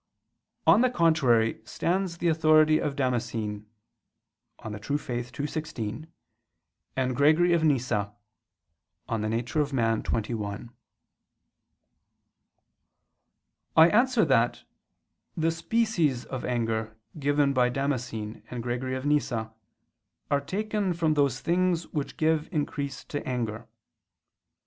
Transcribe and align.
On 0.65 0.81
the 0.81 0.89
contrary, 0.89 1.61
stands 1.63 2.17
the 2.17 2.27
authority 2.27 2.79
of 2.81 2.95
Damascene 2.95 3.67
(De 4.63 4.79
Fide 4.79 4.89
Orth. 4.89 5.39
ii, 5.39 5.45
16) 5.45 6.07
and 6.95 7.15
Gregory 7.15 7.53
of 7.53 7.63
Nyssa 7.63 8.11
[*Nemesius, 9.07 9.69
De 9.69 9.75
Nat. 9.75 10.01
Hom. 10.01 10.01
xxi.]. 10.01 10.69
I 13.77 13.89
answer 13.89 14.25
that, 14.25 14.63
The 15.37 15.51
species 15.51 16.25
of 16.25 16.45
anger 16.45 16.97
given 17.19 17.53
by 17.53 17.69
Damascene 17.69 18.41
and 18.49 18.63
Gregory 18.63 18.95
of 18.95 19.05
Nyssa 19.05 19.53
are 20.31 20.41
taken 20.41 20.93
from 20.93 21.13
those 21.13 21.41
things 21.41 21.83
which 21.89 22.17
give 22.17 22.49
increase 22.51 23.03
to 23.03 23.23
anger. 23.27 23.67